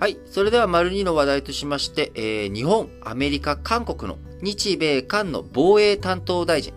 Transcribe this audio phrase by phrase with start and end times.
[0.00, 0.16] はい。
[0.26, 6.72] それでは、丸2の話題としまして、えー、日本、アメリカ、韓国の日米韓の防衛担当大臣、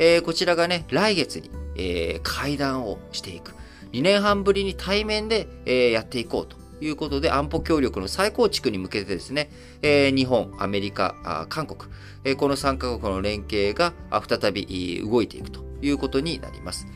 [0.00, 3.54] えー、こちらがね、来月に、えー、会談をしていく。
[3.92, 11.88] 2年半ぶりに対面で、えー、やっていこうということで、安保協力の再構築に向けてですね、えー、日本、アメリカ、韓国、
[12.24, 13.92] えー、この3カ国の連携が
[14.28, 16.88] 再び動いていくということになります。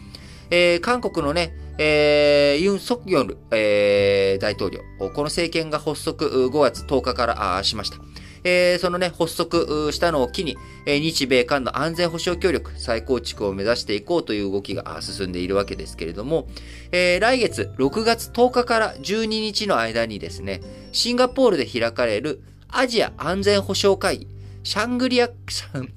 [0.50, 7.98] えー、韓国のね、えー、ユン・ソクヨル、えー、大統領、この政権が発足5月10日からしました。
[8.44, 16.48] えー、そのね、発足したのを機に、え、日米韓の安全保障協力再構築を目指していこうという動きが進んでいるわけですけれども、
[16.92, 20.60] え、来月6月10日から12日の間にですね、
[20.92, 24.28] シンガポールで開かれるアジア安全保障会議、
[24.62, 25.92] シャングリア、シャン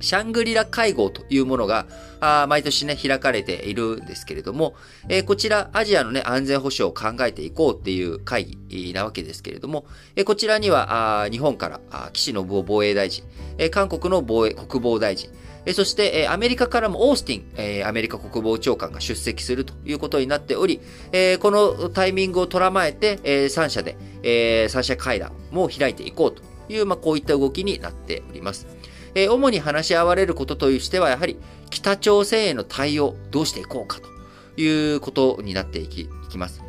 [0.00, 1.86] シャングリラ会合というものが、
[2.20, 4.74] あ毎年ね、開かれているんですけれども、
[5.08, 9.84] えー、こちら、アジアのね、安全保障を考えていこうっていう会議なわけですけれども、
[10.16, 13.24] えー、こちらには、あ日本からあ岸信夫防衛大臣、
[13.58, 15.30] えー、韓国の防衛国防大臣、
[15.66, 20.80] えそして、えアメリカからもオースティン、えアメリカ国防長官が出席するということになっており、
[21.12, 28.66] えこのタイミングを捉まえて、え3社で、え3社会談も開いていこうという、まあ、こういった動きになっております。
[29.14, 31.36] えー、主に話し合われることとしては、やはり
[31.70, 36.62] 北朝鮮への対応、どうしていこうかということになっていきいきます。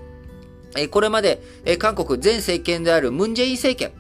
[0.78, 3.92] えー、これまで、えー、韓国前政権であるムンジェイン政権、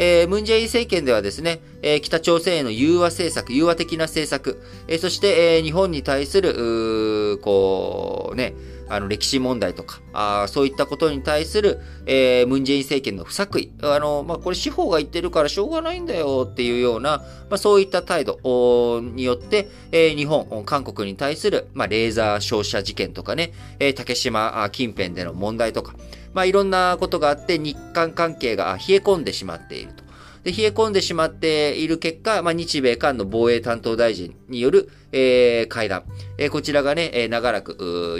[0.00, 8.54] えー、ムンジェイン政権ではですね、えー、北朝鮮への融和政策、融和的な政策、えー、そして、えー、日本に対する、こう、ね、
[8.88, 13.70] あの、歴史問題とか、あそういったことに対する、えー、ムンジェイン政権の不作為。
[13.82, 17.18] あの、まあ、これ司法が言ってるからしょうがないんだよっていうような、
[17.50, 25.94] まあ、そういった態度によって、えー、日本、韓国に対する、まあ、レーザー照射事件とかね、えー、竹島近辺での問題とか、
[26.38, 30.04] まあ、いろんなことがあって日韓関係が冷え込んでしまっていると。
[30.44, 36.04] で、冷え込んでしまっている結果、まあ、日米韓の防衛担当大臣による、えー、会談。
[36.38, 37.72] えー、こちらがね、えー、長らく、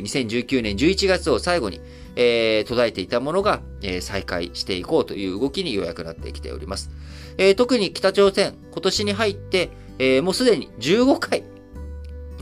[0.02, 1.80] 2019年11月を最後に、
[2.16, 6.90] えー、途絶えていたものが、えー、再開していこうという動きにようやくなってきております。
[7.36, 11.44] えー、特に北朝鮮、今年に入って、えー、もうすでに15回、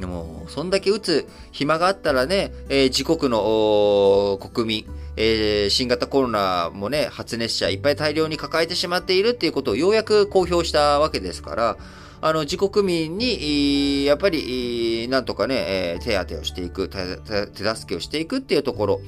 [0.04, 11.76] もう、そんだけ撃つ暇があったらね、えー、自国の国民、えー、新型コロナもね、発熱者いっぱい大量に抱えてしまっているっていうことをようやく公表したわけですから、
[12.20, 19.00] あの、自国民に、やっぱり、なんとかね、手当てをしていく、手助けをしていくっていうところ、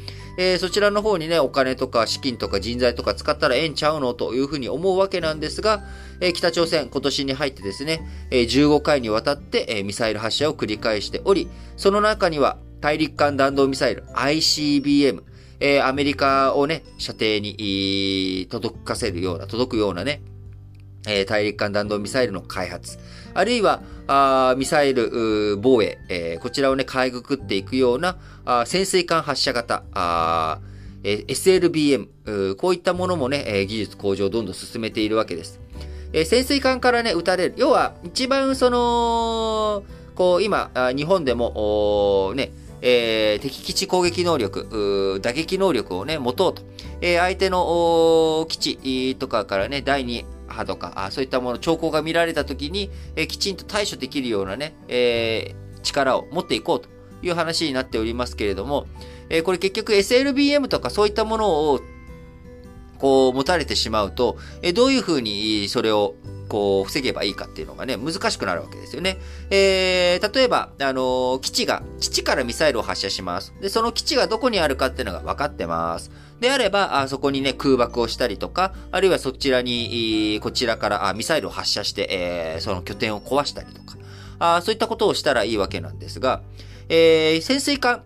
[0.58, 5.82] そちらの方にね、お金とか資金とか人材とか使ったらええんちゃうのというふうに思うわけなんですが、
[6.34, 15.22] 北朝鮮、今年に入ってですね、えー、15回にわたって、ミサイル発射を繰り返しており、その中には、大陸間弾道ミサイル ICBM、
[15.60, 20.22] えー、アメリカをね、射程に、届かせるような、届くようなね、
[21.06, 22.98] えー、大陸間弾道ミサイルの開発、
[23.34, 29.84] あるいは、あミサイル防衛、えー、こちらをね、かいぐくっていくような、あ潜水艦発射型、
[31.02, 35.60] SLBM、こういったものもね、え、技術向上をどんどん進めているわけです。
[36.12, 37.54] え、潜水艦からね、撃たれる。
[37.56, 46.62] 要は、一番その、こう、今、日本でも、ね、えー、敵基地攻撃能力、打撃能力をね、持とうと。
[47.00, 56.88] えー、相手の基地とかからね、第2波とか、あそういったもの、兆候が見られたときに、えー、きちんと対処できるようなね、え、力を持っていこうと
[57.22, 58.86] いう話になっておりますけれども、
[59.28, 61.80] え、これ結局 SLBM とかそういったものを
[62.98, 66.14] こう持たれてしまうと、えどういうふうにそれを
[66.48, 69.18] こう、防げばいいかっていうのがね、難しくなるわけですよね。
[69.50, 73.54] えー、例えば、あの、基地が、基地からミサイルを発射します。
[73.60, 76.10] で、その基地がどこにあるかっていうのが分かってます。
[76.40, 83.96] であれば、あそこにね、空爆をしたりとか、あるいはそちらに、こちらからあミサイルを発射して、えー、その拠点を壊したりとか、
[84.38, 86.42] あそういったことをしたらいいわけなんですが、
[86.88, 88.02] えー、潜水艦、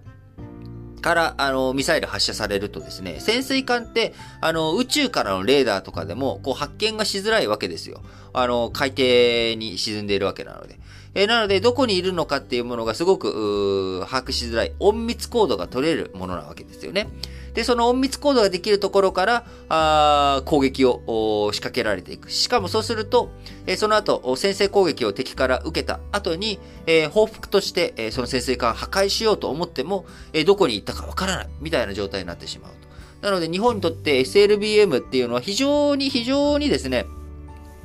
[1.03, 8.01] から、あの、ミサイル発射されるとですね、潜水艦って、あの、宇宙からのレーダーとかでも、こう、発見がしづらいわけですよ。
[8.33, 10.79] あの、海底に沈んでいるわけなので。
[11.15, 17.09] えー、なので、どこにいるのかっていうものがすごく、把握しづらい、隠密コードが取れるものなわけですよね。
[17.55, 22.31] で、その隠密コードができるところから、あ攻撃を仕掛けられていく。
[22.31, 23.31] しかもそうすると、
[23.67, 32.73] え、その後、先制攻撃を敵から受けた後に、え、報復として、え、その潜水艦を破壊しようと思っても、え、どこに行ったかわからない、みたいな状態になってしまう
[33.21, 33.27] と。
[33.27, 37.07] なので、日本にとって SLBM っていうのは非常に非常にですね、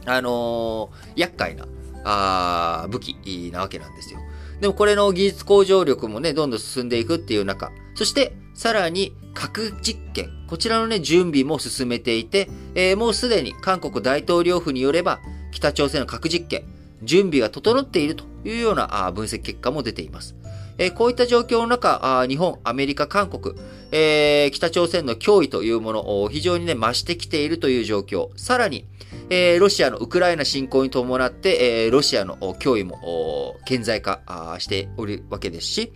[0.06, 1.68] あのー、厄介な、
[2.06, 4.20] あ武器なわけなんですよ。
[4.62, 15.20] でもこれの技術向上力もね、どんどん進んでいくっていう中、そしてさらに核実験、こちらのね、準備も進めていて、えー、もうすでに韓国大統領府によれば、
[15.52, 16.64] 北朝鮮の核実験、
[17.04, 20.36] 準備が整っているというような分析結果も出ています。
[20.80, 23.54] えー、こういった状況の中、日本、アメリカ、韓国、
[23.92, 28.30] えー、北朝鮮の脅威というものを非常にね、増してきているという状況。
[28.38, 28.86] さらに、
[29.30, 35.94] えー、ロシアのウクライナ侵攻に伴って、えー、ロシアの脅威も顕在化しておるわけですし、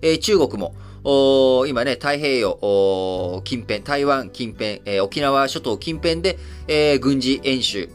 [0.00, 6.38] えー、中国も、今ね、太平洋近辺、台湾近辺、えー、沖縄諸島近辺で、
[6.68, 7.86] えー、軍事演習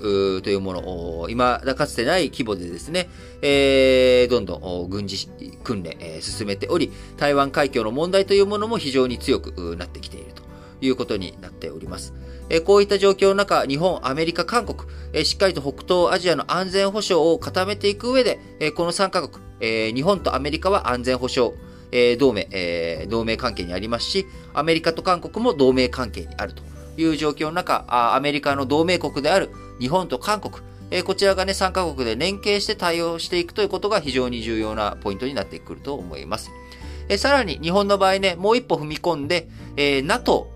[0.42, 3.07] というものを、今だかつてない規模でですね、
[3.44, 5.30] えー、どんどん軍事
[5.63, 10.42] 訓練、え、進めており、台湾海峡の問題というものも非常に強くなってきていると
[10.81, 12.16] いうことになっております。
[12.50, 21.54] えこういった状況の中、日本、アメリカ、韓国、えしっかりと北東アジアの安全保障を固めていく上で、えこの3カ国、え日本とアメリカは安全保障、
[21.92, 26.64] え同盟、え同盟関係にありますし、アメリカと韓国も同盟関係にあると
[26.98, 27.86] いう状況の中、
[28.16, 29.50] アメリカの同盟国である
[29.80, 30.56] 日本と韓国、
[30.92, 36.52] えこちらがね、3カ国で連携して対応していくということが非常に重要なポイントになってくると思います。
[37.08, 39.48] えさらに日本の場合ね、もう一歩踏み込んで、
[39.78, 40.52] え NATO、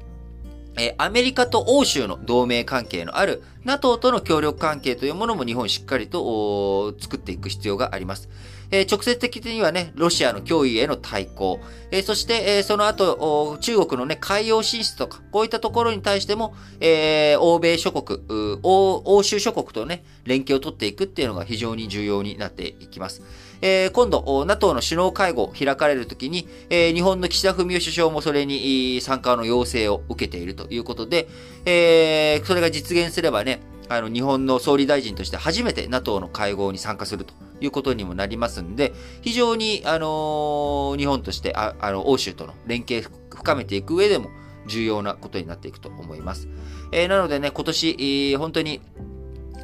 [0.78, 8.30] えアメリカと欧州の同盟関係のある NATO との協力関係というものも日本しっかりと作っていく必要があります。
[8.71, 11.60] え、直接的にはね、ロシアの脅威への対抗、
[11.92, 18.19] え、そして、え、その後、中国のね、海洋進出とか、こういったところに対しても、え、欧米諸国、
[18.63, 23.24] 欧州諸国とね、連携を取っていくっていうのが非常に重要になっていきます。
[23.62, 31.27] えー、今度、NATO の首脳会合開かれるときに、えー、日本の岸田文雄首相もそれに参加の要請を受けているということで、
[31.66, 44.29] えー、それが実現すればね、あの、日本の総理大臣として初めて NATO の会合に参加するということにもなりますんで、非常に、あの、日本として、ああの、欧州との連携深めていく上でも
[44.67, 46.47] 重要なことになっていくと思います。
[46.91, 48.81] えー、なのでね、今年、えー、本当に、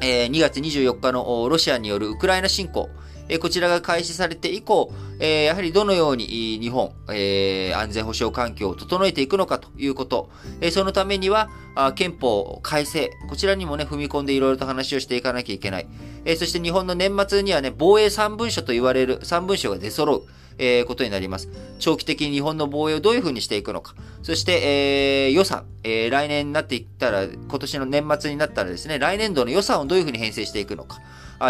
[0.02, 2.88] えー、2月24日のロシアによるウクライナ侵攻、
[3.28, 6.26] えこちらが開始されて以降、えやはりどのように
[6.60, 11.50] 日本、え安全保障環境を整えていくのかということ、えそのためには、
[11.94, 15.86] 憲法改正、こちらにもね、踏み込んでいろいろと話をしていかなきゃいけない。
[16.24, 20.22] えそして日本の年末にはね、防衛3文書と言われる3文書が出揃う。
[20.58, 21.48] えー、ことになります。
[21.78, 23.94] 長期的に日本の防衛をどういうふうにしていくのか。
[24.22, 31.00] そして、えー、予算、え、来年になっていったら、今年の年末になったらですね、来年度の予算をどういうふうに編成していくのか。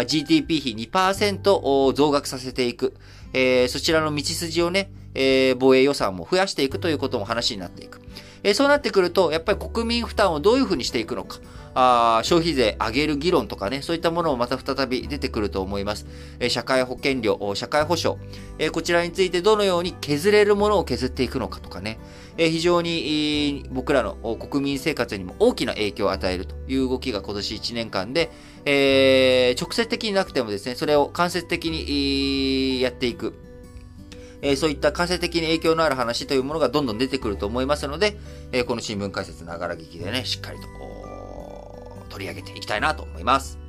[0.05, 2.95] GDP 比2%増額させていく。
[3.33, 8.01] え、そちらの道筋をね、え、防衛予算も増やしていくということも話になっていく。
[8.43, 11.39] え、そうなってくると、やっぱり国民負担をどういうふうにしていくのか。
[11.79, 16.07] あ消費税上げる議論とかね、そういったものもまた再び出てくると思います。
[16.39, 18.19] え、社会保険料、社会保障、
[18.57, 21.99] え、こちらについてどのように削れるものを削っていくのかとかね、
[22.35, 28.31] え、非常に、僕らの国民生活にも大きな影響を与えるという動きが今年1年間で、
[28.65, 33.46] え直接的になくてもですね、それを間接的にやっていく。
[34.41, 38.17] えそういった間接的に影響のある話というものがどんどん出てくると思いますので、
[38.51, 43.66] えこの新聞解説ながら聞きでね、しっかりとこう取り上げていきたいなと思います。